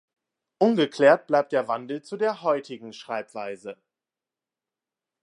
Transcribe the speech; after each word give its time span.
Ungeklärt 0.57 1.27
bleibt 1.27 1.51
der 1.51 1.67
Wandel 1.67 2.01
zu 2.01 2.17
der 2.17 2.41
heutigen 2.41 2.91
Schreibweise. 2.91 3.77